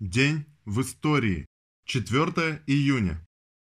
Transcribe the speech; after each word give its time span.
День 0.00 0.44
в 0.64 0.80
истории. 0.80 1.46
4 1.86 2.62
июня. 2.66 3.24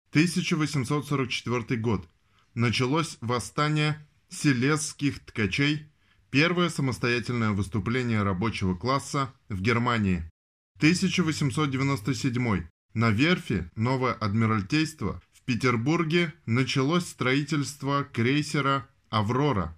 1844 0.10 1.80
год. 1.80 2.10
Началось 2.54 3.18
восстание 3.22 4.06
селезских 4.30 5.20
ткачей, 5.24 5.88
первое 6.30 6.68
самостоятельное 6.68 7.52
выступление 7.52 8.24
рабочего 8.24 8.76
класса 8.76 9.34
в 9.48 9.62
Германии. 9.62 10.30
1897. 10.78 12.68
На 12.94 13.10
верфи 13.10 13.70
Новое 13.76 14.14
Адмиралтейство 14.14 15.22
в 15.32 15.42
Петербурге 15.44 16.34
началось 16.46 17.08
строительство 17.08 18.04
крейсера 18.04 18.90
«Аврора», 19.10 19.78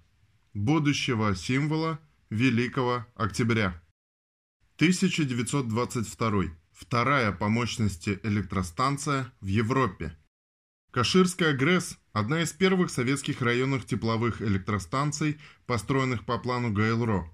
будущего 0.54 1.36
символа 1.36 2.00
Великого 2.28 3.06
Октября. 3.14 3.80
1922. 4.80 6.44
Вторая 6.72 7.32
по 7.32 7.50
мощности 7.50 8.18
электростанция 8.22 9.30
в 9.42 9.46
Европе. 9.46 10.16
Каширская 10.90 11.52
ГРЭС– 11.52 11.98
одна 12.14 12.40
из 12.40 12.54
первых 12.54 12.90
советских 12.90 13.42
районных 13.42 13.84
тепловых 13.84 14.40
электростанций, 14.40 15.38
построенных 15.66 16.24
по 16.24 16.38
плану 16.38 16.72
ГЛРО. 16.72 17.30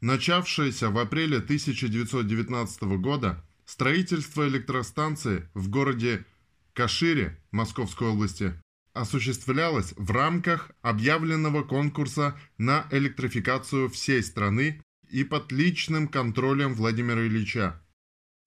Начавшееся 0.00 0.88
в 0.88 0.96
апреле 0.96 1.40
1919 1.40 2.82
года 3.02 3.44
строительство 3.66 4.48
электростанции 4.48 5.50
в 5.52 5.68
городе 5.68 6.24
Кашире 6.72 7.38
Московской 7.50 8.08
области 8.08 8.54
осуществлялось 8.94 9.92
в 9.98 10.10
рамках 10.10 10.70
объявленного 10.80 11.64
конкурса 11.64 12.34
на 12.56 12.86
электрификацию 12.90 13.90
всей 13.90 14.22
страны 14.22 14.80
и 15.12 15.24
под 15.24 15.52
личным 15.52 16.08
контролем 16.08 16.74
Владимира 16.74 17.24
Ильича. 17.26 17.80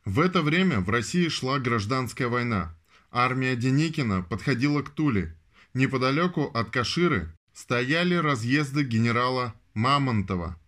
В 0.04 0.20
это 0.20 0.42
время 0.42 0.82
в 0.82 0.90
России 0.90 1.30
шла 1.30 1.60
гражданская 1.60 2.28
война. 2.28 2.76
Армия 3.12 3.55
Деникина 3.55 4.24
подходила 4.24 4.82
к 4.82 4.90
Туле. 4.90 5.38
Неподалеку 5.76 6.46
от 6.46 6.72
Каширы 6.72 7.32
стояли 7.54 8.16
разъезды 8.16 8.84
генерала 8.84 9.54
Мамонтова. 9.76 10.60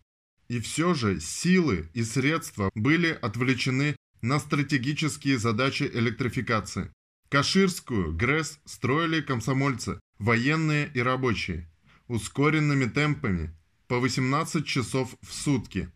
И 0.47 0.59
все 0.59 0.93
же 0.93 1.19
силы 1.19 1.89
и 1.93 2.03
средства 2.03 2.69
были 2.75 3.17
отвлечены 3.21 3.95
на 4.21 4.39
стратегические 4.39 5.39
задачи 5.39 5.89
электрификации. 5.91 6.91
Каширскую 7.29 8.15
ГРЭС 8.15 8.59
строили 8.65 9.21
комсомольцы, 9.21 9.99
военные 10.19 10.89
и 10.93 11.01
рабочие, 11.01 11.69
ускоренными 12.07 12.85
темпами, 12.85 13.53
по 13.87 13.99
18 13.99 14.65
часов 14.65 15.15
в 15.21 15.33
сутки. 15.33 15.89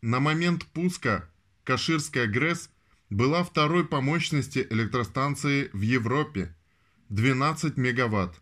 На 0.00 0.20
момент 0.20 0.64
пуска 0.66 1.28
Каширская 1.64 2.26
ГРЭС 2.26 2.70
была 3.10 3.42
второй 3.42 3.86
по 3.86 4.00
мощности 4.00 4.66
электростанции 4.70 5.70
в 5.72 5.80
Европе– 5.80 6.54
12 7.08 7.76
мегаватт. 7.76 8.40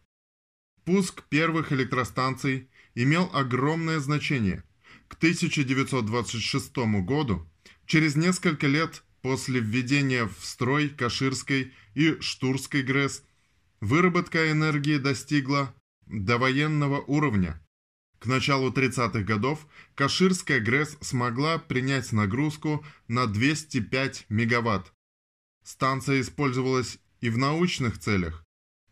Пуск 0.85 1.23
первых 1.29 1.73
электростанций 1.73 2.69
имел 2.95 3.31
огромное 3.33 4.01
значение. 4.01 4.63
К 5.09 5.15
1926 5.15 6.77
году, 7.03 7.51
через 7.87 8.17
несколько 8.17 8.67
лет 8.67 9.03
после 9.23 9.61
введения 9.61 10.27
в 10.27 10.45
строй 10.45 10.91
Каширской 10.91 11.73
и 11.95 12.21
Штурской 12.21 12.83
ГРЭС, 12.83 13.23
выработка 13.81 14.51
энергии 14.51 14.99
достигла 14.99 15.75
довоенного 16.07 17.01
уровня– 17.01 17.61
к 18.25 18.27
началу 18.27 18.71
30-х 18.71 19.21
годов 19.21 19.67
Каширская 19.95 20.59
ГРЭС 20.59 20.97
смогла 21.03 21.59
принять 21.59 22.11
нагрузку 22.11 22.83
на 23.07 23.27
205 23.27 24.25
мегаватт. 24.31 24.95
Станция 25.63 26.23
использовалась 26.23 26.99
и 27.21 27.29
в 27.29 27.37
научных 27.37 27.99
целях. 27.99 28.43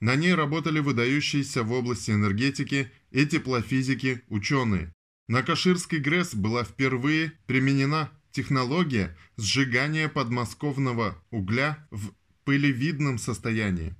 На 0.00 0.16
ней 0.16 0.34
работали 0.34 0.80
выдающиеся 0.80 1.62
в 1.62 1.72
области 1.72 2.10
энергетики 2.10 2.93
и 3.10 3.25
теплофизики 3.25 4.22
ученые. 4.28 4.93
На 5.28 5.43
Каширской 5.43 5.99
ГРЭС 5.99 6.34
была 6.34 6.62
впервые 6.62 7.32
применена 7.47 8.10
технология 8.32 9.16
сжигания 9.38 10.10
подмосковного 10.10 11.16
угля 11.31 11.88
в 11.91 12.12
пылевидном 12.44 13.16
состоянии. 13.16 13.94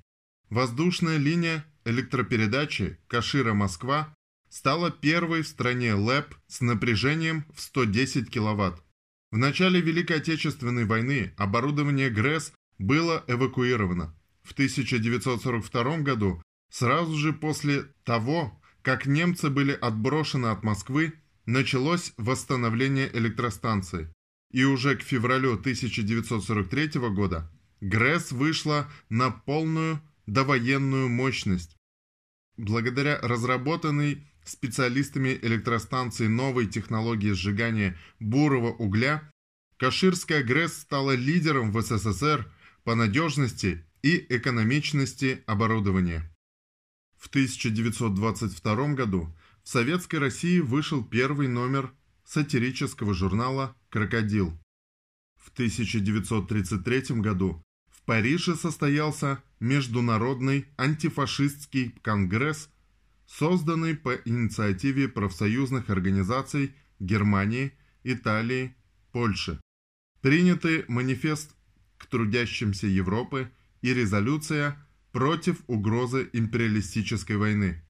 Воздушная 0.50 1.16
линия 1.16 1.64
электропередачи 1.87 2.99
Кашира-Москва 3.09 4.14
стала 4.52 4.90
первой 4.90 5.40
в 5.40 5.48
стране 5.48 5.94
ЛЭП 5.94 6.34
с 6.46 6.60
напряжением 6.60 7.46
в 7.54 7.62
110 7.62 8.30
кВт. 8.30 8.82
В 9.30 9.38
начале 9.38 9.80
Великой 9.80 10.18
Отечественной 10.18 10.84
войны 10.84 11.32
оборудование 11.38 12.10
ГРЭС 12.10 12.52
было 12.78 13.24
эвакуировано. 13.28 14.14
В 14.42 14.52
1942 14.52 15.98
году, 16.00 16.42
сразу 16.70 17.16
же 17.16 17.32
после 17.32 17.84
того, 18.04 18.60
как 18.82 19.06
немцы 19.06 19.48
были 19.48 19.72
отброшены 19.72 20.48
от 20.48 20.62
Москвы, 20.62 21.14
началось 21.46 22.12
восстановление 22.19 23.08
электростанции. 23.16 24.12
И 24.50 24.64
уже 24.64 24.96
к 24.96 25.02
февралю 25.02 25.54
1943 25.54 27.00
года 27.08 27.50
ГРЭС 27.80 28.32
вышла 28.32 28.86
на 29.08 29.30
полную 29.30 30.02
довоенную 30.26 31.08
мощность. 31.08 31.74
Благодаря 32.58 33.19
разработанной 33.22 34.26
специалистами 34.44 35.38
электростанции 35.42 36.26
новой 36.26 36.66
технологии 36.66 37.32
сжигания 37.32 37.97
бурого 38.20 38.72
угля, 38.72 39.30
Каширская 39.76 40.42
ГРЭС 40.42 40.78
стала 40.78 41.14
лидером 41.14 41.72
в 41.72 41.80
СССР 41.80 42.50
по 42.84 42.94
надежности 42.94 43.84
и 44.02 44.26
экономичности 44.28 45.42
оборудования. 45.47 46.31
В 47.19 47.28
1922 47.28 48.94
году 48.94 49.34
в 49.62 49.69
Советской 49.69 50.16
России 50.16 50.60
вышел 50.60 51.04
первый 51.04 51.48
номер 51.48 51.92
сатирического 52.25 53.14
журнала 53.14 53.76
«Крокодил». 53.91 54.58
В 55.36 55.50
1933 55.50 57.20
году 57.20 57.62
в 57.91 58.02
Париже 58.02 58.56
состоялся 58.56 59.42
Международный 59.60 60.66
антифашистский 60.76 61.91
конгресс 62.02 62.69
созданный 63.38 63.94
по 63.94 64.15
инициативе 64.25 65.09
профсоюзных 65.09 65.88
организаций 65.88 66.75
Германии, 66.98 67.72
Италии, 68.04 68.76
Польши. 69.10 69.60
Приняты 70.20 70.84
манифест 70.88 71.54
к 71.97 72.06
трудящимся 72.06 72.87
Европы 72.87 73.50
и 73.81 73.94
резолюция 73.94 74.76
против 75.12 75.62
угрозы 75.66 76.28
империалистической 76.32 77.37
войны. 77.37 77.82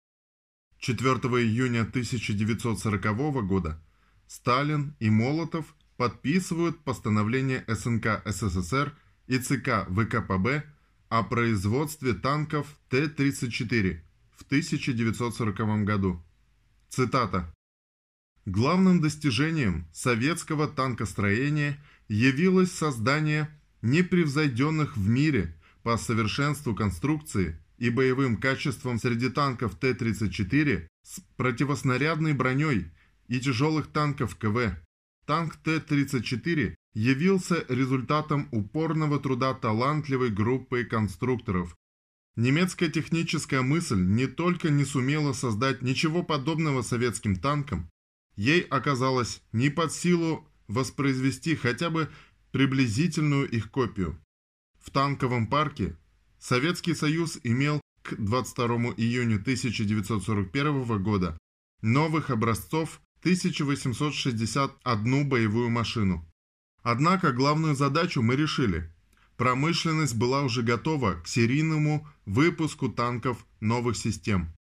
4 0.78 1.08
июня 1.08 1.82
1940 1.82 3.47
года 3.47 3.82
Сталин 4.26 4.94
и 5.00 5.10
Молотов 5.10 5.74
подписывают 5.97 6.82
постановление 6.84 7.64
СНК 7.66 8.22
СССР 8.24 8.97
и 9.26 9.38
ЦК 9.38 9.86
ВКПБ 9.88 10.64
о 11.09 11.22
производстве 11.24 12.14
танков 12.14 12.66
Т-34 12.91 14.00
в 14.42 14.47
1940 14.47 15.84
году. 15.84 16.22
Цитата. 16.88 17.53
Главным 18.44 19.00
достижением 19.00 19.86
советского 19.92 20.66
танкостроения 20.66 21.78
явилось 22.08 22.72
создание 22.72 23.48
непревзойденных 23.82 24.97
в 24.97 25.08
мире 25.08 25.56
по 25.84 25.97
совершенству 25.97 26.75
конструкции 26.75 27.56
и 27.78 27.88
боевым 27.88 28.36
качествам 28.36 28.98
среди 28.98 29.28
танков 29.28 29.76
Т-34 29.76 30.86
с 31.03 31.20
противоснарядной 31.36 32.32
броней 32.32 32.91
и 33.28 33.41
тяжелых 33.41 33.88
танков 33.88 34.36
КВ. 34.36 34.76
Танк 35.24 35.56
Т-34 35.56 36.74
явился 36.94 37.64
результатом 37.69 38.48
упорного 38.50 39.18
труда 39.21 39.54
талантливой 39.54 40.30
группы 40.30 40.84
конструкторов, 40.84 41.77
Немецкая 42.36 42.88
техническая 42.88 43.60
мысль 43.60 44.00
не 44.00 44.26
только 44.26 44.70
не 44.70 44.86
сумела 44.86 45.34
создать 45.34 45.82
ничего 45.82 46.22
подобного 46.22 46.80
советским 46.80 47.36
танкам, 47.36 47.90
ей 48.36 48.62
оказалось 48.62 49.42
не 49.52 49.68
под 49.68 49.92
силу 49.92 50.48
воспроизвести 50.66 51.56
хотя 51.56 51.90
бы 51.90 52.10
приблизительную 52.50 53.46
их 53.50 53.70
копию. 53.70 54.18
В 54.80 54.90
танковом 54.90 55.46
парке 55.46 55.94
Советский 56.40 56.94
Союз 56.94 57.38
имел 57.42 57.82
к 58.02 58.16
22 58.16 58.94
июня 58.96 59.36
1941 59.36 61.02
года 61.02 61.36
новых 61.82 62.30
образцов 62.30 63.02
1861 63.20 65.28
боевую 65.28 65.68
машину. 65.68 66.26
Однако 66.82 67.32
главную 67.32 67.74
задачу 67.74 68.22
мы 68.22 68.36
решили– 68.36 68.90
Промышленность 69.42 70.15
была 70.15 70.42
уже 70.42 70.62
готова 70.62 71.15
к 71.15 71.27
серийному 71.27 72.09
выпуску 72.27 72.89
танков 72.89 73.44
новых 73.59 73.97
систем. 73.97 74.54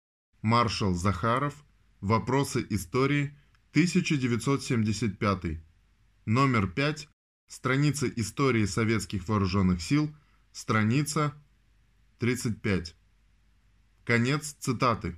Маршал 0.41 0.95
Захаров. 0.95 1.65
Вопросы 2.01 2.65
истории. 2.71 3.37
1975. 3.73 5.61
Номер 6.27 6.69
5. 6.69 7.09
Страница 7.49 8.07
истории 8.07 8.67
советских 8.67 9.27
вооруженных 9.29 9.83
сил, 9.83 10.15
страница 10.53 11.35
35. 12.21 12.95
Конец 14.05 14.55
цитаты. 14.61 15.17